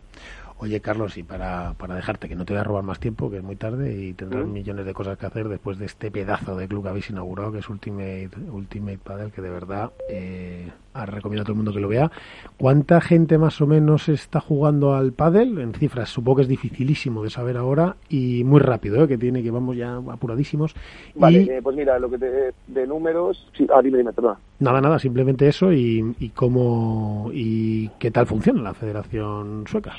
Oye, 0.58 0.80
Carlos, 0.80 1.18
y 1.18 1.24
para, 1.24 1.74
para 1.78 1.96
dejarte, 1.96 2.30
que 2.30 2.36
no 2.36 2.46
te 2.46 2.54
voy 2.54 2.62
a 2.62 2.64
robar 2.64 2.84
más 2.84 3.00
tiempo, 3.00 3.30
que 3.30 3.38
es 3.38 3.44
muy 3.44 3.58
tarde 3.58 3.94
y 3.94 4.14
tendrás 4.14 4.48
millones 4.48 4.86
de 4.86 4.94
cosas 4.94 5.18
que 5.18 5.26
hacer 5.26 5.50
después 5.50 5.78
de 5.78 5.86
este 5.86 6.12
pedazo 6.12 6.56
de 6.56 6.66
club 6.68 6.84
que 6.84 6.90
habéis 6.90 7.10
inaugurado, 7.10 7.52
que 7.52 7.60
es 7.60 7.70
Ultimate, 7.70 8.30
Ultimate 8.50 8.98
Padel, 8.98 9.32
que 9.34 9.42
de 9.42 9.50
verdad 9.50 9.92
eh, 10.10 10.72
recomiendo 10.94 11.42
a 11.42 11.44
todo 11.44 11.52
el 11.54 11.58
mundo 11.58 11.74
que 11.74 11.82
lo 11.82 11.90
vea. 11.90 12.10
¿Cuánta 12.58 13.02
gente 13.02 13.38
más 13.38 13.60
o 13.60 13.68
menos 13.68 14.08
está 14.08 14.40
jugando 14.40 14.96
al 14.96 15.12
pádel? 15.12 15.60
En 15.60 15.74
cifras, 15.74 16.08
supongo 16.08 16.38
que 16.38 16.42
es 16.44 16.48
dificilísimo 16.48 17.22
de 17.22 17.30
saber 17.30 17.58
ahora 17.58 17.98
y 18.08 18.46
muy 18.46 18.62
rápido, 18.62 19.04
¿eh? 19.04 19.08
que 19.10 19.18
tiene 19.18 19.44
que 19.44 19.52
vamos 19.52 19.76
ya 19.76 19.98
apuradísimos. 19.98 20.74
Vale, 21.16 21.58
eh, 21.58 21.60
pues 21.62 21.76
mira, 21.76 22.00
lo 22.00 22.10
que 22.10 22.18
te, 22.18 22.54
de 22.68 22.88
números... 22.88 23.46
Sí, 23.58 23.68
ah, 23.74 23.82
dime, 23.82 23.98
dime, 23.98 24.14
perdona. 24.14 24.40
Nada, 24.60 24.80
nada, 24.80 25.00
simplemente 25.00 25.50
eso 25.50 25.74
y, 25.74 26.16
y 26.18 26.30
cómo 26.30 27.30
y 27.34 27.90
qué 28.00 28.10
tal 28.10 28.26
funciona 28.26 28.62
la 28.62 28.74
Federación 28.74 29.66
Sueca. 29.68 29.94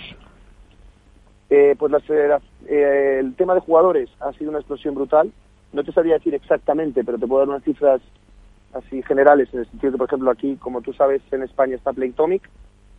Eh, 1.49 1.77
pues 1.79 1.93
la 1.93 2.01
eh, 2.67 3.19
el 3.21 3.35
tema 3.37 3.55
de 3.55 3.61
jugadores 3.61 4.11
ha 4.21 4.33
sido 4.33 4.51
una 4.51 4.59
explosión 4.59 4.95
brutal. 4.95 5.33
No 5.73 5.85
te 5.85 5.93
sabría 5.93 6.15
decir 6.15 6.35
exactamente, 6.35 7.05
pero 7.05 7.19
te 7.19 7.27
puedo 7.27 7.41
dar 7.41 7.49
unas 7.49 7.65
cifras 7.65 8.01
así 8.73 9.03
generales, 9.03 9.49
en 9.53 9.61
el 9.61 9.71
sentido 9.71 9.93
que, 9.93 9.99
por 9.99 10.09
ejemplo, 10.09 10.31
aquí, 10.31 10.57
como 10.57 10.83
tú 10.83 10.93
sabes, 10.93 11.23
en 11.31 11.43
España 11.43 11.77
está 11.77 11.93
Playtomic, 11.93 12.49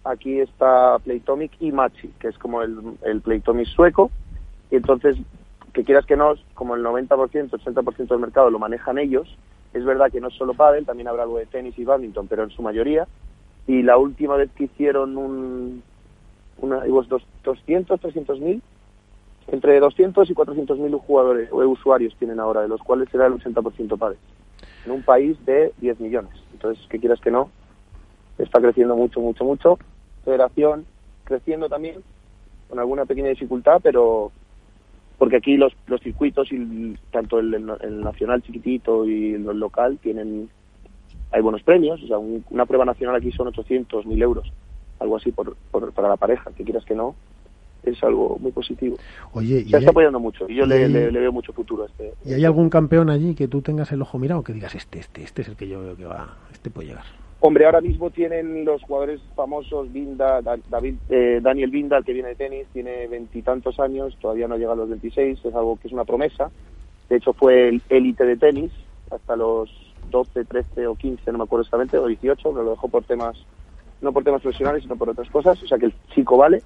aquí 0.04 0.39
está 0.39 0.98
Playtomic 1.00 1.51
y 1.60 1.72
Machi, 1.72 2.10
que 2.20 2.30
es 2.30 2.38
como 2.38 2.62
el, 2.62 2.77
el 3.04 3.22
Playtomic 3.22 3.68
sueco, 3.68 4.10
y 4.72 4.75
entonces, 4.75 5.18
que 5.74 5.84
quieras 5.84 6.06
que 6.06 6.18
no, 6.18 6.34
como 6.54 6.75
el 6.75 6.84
90%, 6.84 7.08
80% 7.50 8.08
del 8.08 8.20
mercado 8.20 8.50
lo 8.50 8.60
manejan 8.60 8.98
ellos, 8.98 9.27
es 9.74 9.86
verdad 9.86 10.12
que 10.12 10.22
no 10.22 10.30
solo 10.32 10.54
pádel, 10.54 10.86
también 10.86 11.08
habrá 11.08 11.24
algo 11.24 11.38
de 11.38 11.46
tenis 11.46 11.77
y 11.77 11.86
badminton, 11.86 12.27
pero 12.27 12.44
en 12.44 12.50
su 12.50 12.62
mayoría, 12.62 13.08
y 13.68 13.84
la 13.84 13.98
última 13.98 14.36
vez 14.36 14.50
que 14.56 14.66
hicieron 14.66 15.18
un, 15.18 15.84
una, 16.60 16.84
200, 17.44 18.00
300 18.00 18.40
mil, 18.40 18.62
entre 19.48 19.80
200 19.80 20.30
y 20.30 20.34
400 20.34 20.78
mil 20.80 20.96
jugadores 20.96 21.50
o 21.52 21.58
usuarios 21.68 22.16
tienen 22.18 22.40
ahora, 22.40 22.62
de 22.62 22.68
los 22.68 22.82
cuales 22.82 23.10
será 23.10 23.28
el 23.28 23.34
80% 23.34 23.98
padres, 23.98 24.20
en 24.86 24.92
un 24.92 25.04
país 25.04 25.38
de 25.46 25.74
10 25.80 26.00
millones. 26.00 26.34
Entonces, 26.54 26.86
que 26.88 27.00
quieras 27.00 27.20
que 27.22 27.32
no, 27.32 27.50
está 28.38 28.60
creciendo 28.60 28.96
mucho, 28.96 29.20
mucho, 29.20 29.44
mucho. 29.44 29.80
Federación 30.26 30.86
creciendo 31.24 31.70
también, 31.70 32.04
con 32.70 32.80
alguna 32.80 33.06
pequeña 33.06 33.30
dificultad, 33.30 33.80
pero 33.82 34.32
porque 35.18 35.38
aquí 35.38 35.58
los, 35.58 35.74
los 35.88 36.02
circuitos, 36.02 36.52
y 36.52 36.96
tanto 37.12 37.40
el, 37.40 37.54
el, 37.54 38.02
nacional 38.02 38.44
chiquitito 38.44 39.08
y 39.08 39.34
el 39.34 39.44
local, 39.44 39.98
tienen 40.02 40.50
hay 41.32 41.42
buenos 41.42 41.64
premios. 41.64 42.02
O 42.04 42.08
sea, 42.08 42.18
una 42.18 42.66
prueba 42.66 42.86
nacional 42.86 43.16
aquí 43.16 43.32
son 43.32 43.48
800, 43.48 44.06
1000 44.06 44.22
euros 44.22 44.52
algo 45.00 45.18
así 45.18 45.32
por, 45.32 45.56
para 45.94 46.10
la 46.10 46.18
pareja, 46.18 46.51
que 46.56 46.63
quieras 46.63 46.86
que 46.86 46.96
no, 46.96 47.16
es 47.84 48.04
algo 48.04 48.38
muy 48.39 48.51
positivo. 48.51 48.98
Oye, 49.34 49.63
Se 49.66 49.77
está 49.77 49.92
apoyando 49.92 50.20
mucho 50.20 50.46
y 50.50 50.56
yo 50.56 50.66
le, 50.66 50.88
veo 50.88 51.32
mucho 51.32 51.54
futuro 51.54 51.84
a 51.84 51.86
este. 51.88 52.13
¿Y 52.25 52.34
hay 52.34 52.46
algún 52.46 52.70
campeón 52.70 53.10
allí 53.10 53.36
que 53.36 53.48
tú 53.48 53.62
tengas 53.62 53.92
el 53.92 54.01
ojo 54.01 54.18
mirado 54.18 54.44
que 54.44 54.54
digas 54.54 54.75
este, 54.75 55.00
este, 55.00 55.24
este 55.24 55.42
es 55.42 55.48
el 55.48 55.56
que 55.56 55.68
yo 55.68 55.82
veo 55.82 55.96
que 55.96 56.06
va, 56.06 56.38
este 56.51 56.70
puede 56.70 56.89
llegar? 56.89 57.06
Hombre, 57.39 57.66
ahora 57.66 57.82
mismo 57.82 58.10
tienen 58.10 58.66
los 58.66 58.82
jugadores 58.82 59.22
famosos, 59.36 59.94
Binda, 59.94 60.42
David, 60.42 60.96
eh, 61.10 61.39
Daniel 61.42 61.70
Binda, 61.70 61.98
el 61.98 62.04
que 62.04 62.13
viene 62.13 62.30
de 62.30 62.36
tenis, 62.36 62.66
tiene 62.74 63.08
veintitantos 63.08 63.80
años, 63.80 64.18
todavía 64.20 64.48
no 64.48 64.58
llega 64.58 64.72
a 64.72 64.75
los 64.75 64.89
26, 64.89 65.46
es 65.46 65.56
algo 65.56 65.77
que 65.80 65.88
es 65.88 65.94
una 65.94 66.04
promesa. 66.04 66.50
De 67.10 67.18
hecho, 67.18 67.34
fue 67.34 67.70
el 67.70 67.82
élite 67.89 68.25
de 68.25 68.38
tenis 68.38 68.72
hasta 69.12 69.36
los 69.36 69.70
12, 70.10 70.46
13 70.46 70.88
o 70.88 70.96
15, 70.96 71.32
no 71.32 71.38
me 71.38 71.44
acuerdo 71.44 71.62
exactamente, 71.62 72.00
o 72.00 72.08
18, 72.08 72.42
pero 72.42 72.63
lo 72.63 72.72
dejó 72.72 72.88
por 72.88 73.04
temas 73.04 73.38
no 74.01 74.12
por 74.12 74.24
temas 74.24 74.42
profesionales, 74.42 74.84
sino 74.84 74.96
por 74.96 75.10
otras 75.10 75.30
cosas, 75.30 75.62
o 75.62 75.68
sea 75.68 75.77
que 75.77 75.88
el 75.88 75.94
chico 76.13 76.38
vale, 76.38 76.62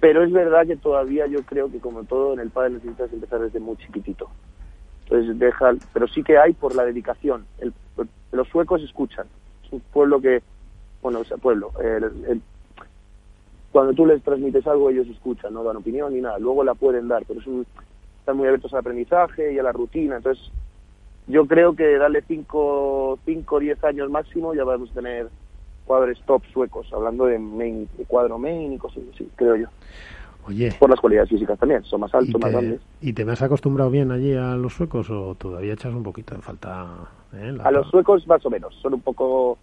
pero 0.00 0.22
es 0.22 0.32
verdad 0.32 0.66
que 0.66 0.76
todavía 0.76 1.26
yo 1.26 1.42
creo 1.44 1.70
que 1.70 1.78
como 1.78 2.04
todo 2.04 2.34
en 2.34 2.40
el 2.40 2.50
padre 2.50 2.74
necesitas 2.74 3.12
empezar 3.12 3.40
desde 3.40 3.60
muy 3.60 3.76
chiquitito. 3.76 4.28
Entonces 5.04 5.38
deja, 5.38 5.72
pero 5.92 6.08
sí 6.08 6.22
que 6.22 6.38
hay 6.38 6.52
por 6.52 6.74
la 6.74 6.84
dedicación. 6.84 7.46
El, 7.58 7.72
los 8.32 8.48
suecos 8.48 8.82
escuchan. 8.82 9.26
Es 9.64 9.72
un 9.72 9.80
pueblo 9.80 10.20
que, 10.20 10.42
bueno, 11.02 11.20
o 11.20 11.24
sea, 11.24 11.36
pueblo. 11.36 11.72
cuando 13.72 13.92
tú 13.92 14.06
les 14.06 14.22
transmites 14.22 14.66
algo 14.66 14.90
ellos 14.90 15.06
escuchan, 15.08 15.54
no 15.54 15.62
dan 15.62 15.76
opinión 15.76 16.12
ni 16.12 16.20
nada. 16.20 16.38
Luego 16.38 16.64
la 16.64 16.74
pueden 16.74 17.08
dar, 17.08 17.24
pero 17.26 17.40
es 17.40 17.46
están 18.18 18.36
muy 18.38 18.46
abiertos 18.46 18.72
al 18.72 18.80
aprendizaje 18.80 19.52
y 19.52 19.58
a 19.58 19.62
la 19.62 19.72
rutina. 19.72 20.16
Entonces 20.16 20.50
yo 21.26 21.46
creo 21.46 21.74
que 21.74 21.96
darle 21.96 22.22
5 22.26 23.18
o 23.24 23.58
10 23.60 23.84
años 23.84 24.10
máximo 24.10 24.54
ya 24.54 24.64
vamos 24.64 24.90
a 24.90 24.94
tener 24.94 25.28
jugadores 25.86 26.18
top 26.26 26.42
suecos, 26.52 26.86
hablando 26.92 27.26
de, 27.26 27.38
main, 27.38 27.88
de 27.96 28.04
cuadro 28.04 28.38
main 28.38 28.72
y 28.72 28.78
cosas 28.78 29.02
así, 29.14 29.28
creo 29.36 29.56
yo. 29.56 29.66
Oye. 30.46 30.74
Por 30.78 30.90
las 30.90 31.00
cualidades 31.00 31.30
físicas 31.30 31.58
también, 31.58 31.82
son 31.84 32.00
más 32.00 32.14
altos, 32.14 32.40
más 32.40 32.52
grandes. 32.52 32.80
¿Y 33.00 33.12
te 33.14 33.24
me 33.24 33.32
has 33.32 33.42
acostumbrado 33.42 33.90
bien 33.90 34.10
allí 34.10 34.34
a 34.34 34.56
los 34.56 34.74
suecos 34.74 35.08
o 35.10 35.34
todavía 35.36 35.72
echas 35.72 35.94
un 35.94 36.02
poquito 36.02 36.34
en 36.34 36.42
falta? 36.42 36.86
Eh, 37.32 37.56
a 37.62 37.70
los 37.70 37.88
suecos 37.88 38.26
más 38.26 38.44
o 38.44 38.50
menos, 38.50 38.74
son 38.82 38.94
un 38.94 39.00
poco 39.00 39.58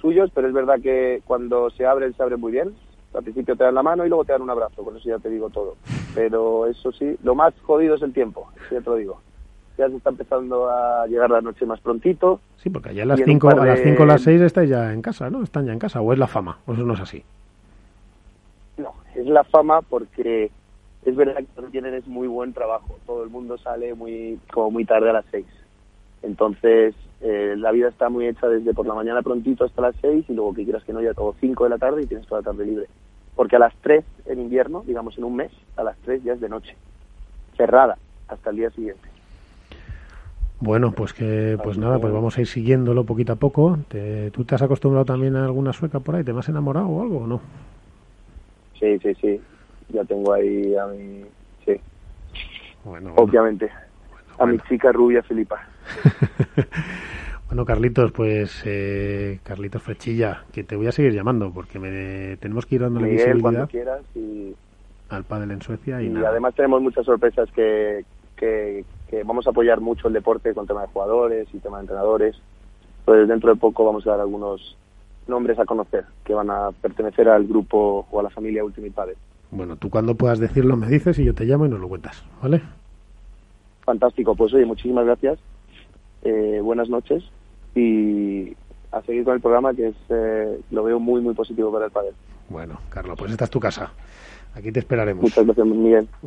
suyos, 0.00 0.30
pero 0.34 0.48
es 0.48 0.54
verdad 0.54 0.80
que 0.82 1.22
cuando 1.24 1.70
se 1.70 1.86
abren, 1.86 2.14
se 2.14 2.22
abren 2.22 2.40
muy 2.40 2.52
bien. 2.52 2.74
Al 3.14 3.22
principio 3.22 3.54
te 3.54 3.62
dan 3.62 3.76
la 3.76 3.82
mano 3.84 4.04
y 4.04 4.08
luego 4.08 4.24
te 4.24 4.32
dan 4.32 4.42
un 4.42 4.50
abrazo, 4.50 4.82
con 4.82 4.96
eso 4.96 5.08
ya 5.08 5.18
te 5.20 5.30
digo 5.30 5.48
todo. 5.50 5.76
Pero 6.16 6.66
eso 6.66 6.90
sí, 6.90 7.16
lo 7.22 7.36
más 7.36 7.54
jodido 7.62 7.94
es 7.94 8.02
el 8.02 8.12
tiempo, 8.12 8.48
ya 8.72 8.80
te 8.80 8.90
lo 8.90 8.96
digo 8.96 9.20
ya 9.76 9.88
se 9.88 9.96
está 9.96 10.10
empezando 10.10 10.68
a 10.68 11.06
llegar 11.06 11.30
la 11.30 11.40
noche 11.40 11.66
más 11.66 11.80
prontito. 11.80 12.40
Sí, 12.56 12.70
porque 12.70 12.90
allá 12.90 13.02
a 13.02 13.06
las 13.06 13.20
5 13.24 13.48
a 13.48 13.66
las 13.66 13.80
5 13.80 14.02
o 14.02 14.06
las 14.06 14.22
6 14.22 14.40
estáis 14.40 14.70
ya 14.70 14.92
en 14.92 15.02
casa, 15.02 15.30
¿no? 15.30 15.42
Están 15.42 15.66
ya 15.66 15.72
en 15.72 15.78
casa, 15.78 16.00
o 16.00 16.12
es 16.12 16.18
la 16.18 16.26
fama, 16.26 16.58
o 16.66 16.74
eso 16.74 16.84
no 16.84 16.94
es 16.94 17.00
así. 17.00 17.24
No, 18.76 18.94
es 19.14 19.26
la 19.26 19.44
fama 19.44 19.82
porque 19.82 20.50
es 21.04 21.16
verdad 21.16 21.36
que 21.36 21.46
lo 21.56 21.66
que 21.66 21.72
tienen 21.72 21.94
es 21.94 22.06
muy 22.06 22.28
buen 22.28 22.52
trabajo. 22.52 22.98
Todo 23.06 23.24
el 23.24 23.30
mundo 23.30 23.58
sale 23.58 23.94
muy 23.94 24.38
como 24.52 24.70
muy 24.70 24.84
tarde 24.84 25.10
a 25.10 25.14
las 25.14 25.24
6. 25.30 25.44
Entonces, 26.22 26.94
eh, 27.20 27.54
la 27.58 27.70
vida 27.72 27.88
está 27.88 28.08
muy 28.08 28.26
hecha 28.26 28.48
desde 28.48 28.72
por 28.72 28.86
la 28.86 28.94
mañana 28.94 29.22
prontito 29.22 29.64
hasta 29.64 29.82
las 29.82 29.94
6 30.00 30.26
y 30.28 30.34
luego 30.34 30.54
que 30.54 30.64
quieras 30.64 30.84
que 30.84 30.92
no, 30.92 31.02
ya 31.02 31.14
todo 31.14 31.34
5 31.40 31.64
de 31.64 31.70
la 31.70 31.78
tarde 31.78 32.02
y 32.02 32.06
tienes 32.06 32.26
toda 32.26 32.40
la 32.40 32.50
tarde 32.50 32.64
libre. 32.64 32.86
Porque 33.34 33.56
a 33.56 33.58
las 33.58 33.74
3 33.82 34.04
en 34.26 34.40
invierno, 34.40 34.82
digamos 34.86 35.18
en 35.18 35.24
un 35.24 35.36
mes, 35.36 35.52
a 35.76 35.82
las 35.82 35.96
3 35.98 36.22
ya 36.22 36.32
es 36.32 36.40
de 36.40 36.48
noche. 36.48 36.76
Cerrada 37.56 37.98
hasta 38.28 38.50
el 38.50 38.56
día 38.56 38.70
siguiente. 38.70 39.13
Bueno, 40.64 40.92
pues 40.92 41.12
que, 41.12 41.58
pues 41.62 41.76
nada, 41.76 41.98
pues 41.98 42.10
vamos 42.10 42.38
a 42.38 42.40
ir 42.40 42.46
siguiéndolo 42.46 43.04
poquito 43.04 43.34
a 43.34 43.36
poco. 43.36 43.78
¿Tú 44.32 44.44
te 44.44 44.54
has 44.54 44.62
acostumbrado 44.62 45.04
también 45.04 45.36
a 45.36 45.44
alguna 45.44 45.74
sueca 45.74 46.00
por 46.00 46.14
ahí? 46.14 46.24
¿Te 46.24 46.30
has 46.30 46.48
enamorado 46.48 46.86
o 46.86 47.02
algo 47.02 47.18
o 47.18 47.26
no? 47.26 47.42
Sí, 48.80 48.98
sí, 49.00 49.14
sí. 49.20 49.38
Ya 49.90 50.02
tengo 50.04 50.32
ahí 50.32 50.74
a 50.74 50.86
mi... 50.86 51.22
Sí. 51.66 51.78
Bueno, 52.82 53.12
Obviamente. 53.16 53.70
a 54.38 54.46
mi 54.46 54.58
chica 54.60 54.90
rubia 54.90 55.22
Filipa. 55.22 55.60
bueno, 57.48 57.66
Carlitos, 57.66 58.10
pues 58.12 58.62
eh, 58.64 59.40
Carlitos 59.42 59.82
Frechilla, 59.82 60.44
que 60.50 60.64
te 60.64 60.76
voy 60.76 60.86
a 60.86 60.92
seguir 60.92 61.12
llamando 61.12 61.52
porque 61.52 61.78
me, 61.78 62.38
tenemos 62.38 62.64
que 62.64 62.76
ir 62.76 62.80
dándole 62.80 63.10
visibilidad 63.10 63.42
cuando 63.42 63.66
quieras 63.66 64.00
y... 64.14 64.54
al 65.10 65.24
pádel 65.24 65.50
en 65.50 65.60
Suecia 65.60 66.00
y, 66.00 66.06
y 66.06 66.24
además 66.24 66.54
tenemos 66.54 66.80
muchas 66.80 67.04
sorpresas 67.04 67.50
que, 67.52 68.06
que, 68.36 68.84
vamos 69.22 69.46
a 69.46 69.50
apoyar 69.50 69.80
mucho 69.80 70.08
el 70.08 70.14
deporte 70.14 70.54
con 70.54 70.66
tema 70.66 70.82
de 70.82 70.88
jugadores 70.88 71.48
y 71.52 71.58
tema 71.58 71.78
de 71.78 71.82
entrenadores. 71.82 72.36
Pues 73.04 73.28
dentro 73.28 73.50
de 73.52 73.60
poco 73.60 73.84
vamos 73.84 74.06
a 74.06 74.10
dar 74.10 74.20
algunos 74.20 74.76
nombres 75.26 75.58
a 75.58 75.64
conocer 75.64 76.04
que 76.24 76.34
van 76.34 76.50
a 76.50 76.70
pertenecer 76.72 77.28
al 77.28 77.46
grupo 77.46 78.06
o 78.10 78.20
a 78.20 78.22
la 78.22 78.30
familia 78.30 78.64
Ultimate 78.64 78.92
Padel. 78.92 79.16
Bueno, 79.50 79.76
tú 79.76 79.90
cuando 79.90 80.14
puedas 80.14 80.38
decirlo 80.38 80.76
me 80.76 80.88
dices 80.88 81.18
y 81.18 81.24
yo 81.24 81.34
te 81.34 81.44
llamo 81.44 81.66
y 81.66 81.68
nos 81.68 81.80
lo 81.80 81.88
cuentas, 81.88 82.24
¿vale? 82.42 82.62
Fantástico, 83.84 84.34
pues 84.34 84.52
oye, 84.54 84.64
muchísimas 84.64 85.04
gracias, 85.04 85.38
eh, 86.22 86.60
buenas 86.62 86.88
noches 86.88 87.22
y 87.74 88.56
a 88.90 89.02
seguir 89.02 89.24
con 89.24 89.34
el 89.34 89.40
programa 89.40 89.74
que 89.74 89.88
es 89.88 89.96
eh, 90.08 90.60
lo 90.70 90.84
veo 90.84 90.98
muy 90.98 91.20
muy 91.20 91.34
positivo 91.34 91.72
para 91.72 91.86
el 91.86 91.90
padre. 91.90 92.12
Bueno, 92.48 92.78
Carlos, 92.88 93.16
pues 93.18 93.32
esta 93.32 93.44
es 93.44 93.50
tu 93.50 93.60
casa. 93.60 93.92
Aquí 94.54 94.70
te 94.70 94.80
esperaremos. 94.80 95.22
Muchas 95.22 95.44
gracias, 95.44 95.66
Miguel. 95.66 96.08